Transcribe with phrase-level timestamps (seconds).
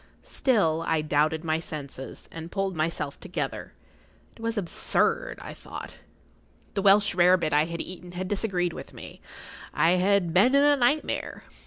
[0.23, 3.73] Still I doubted my senses, and pulled myself together.
[4.35, 5.97] It was absurd, I thought.
[6.73, 9.21] The Welsh rare bit I had eaten had disagreed with me.
[9.75, 11.43] I had been in a nightmare.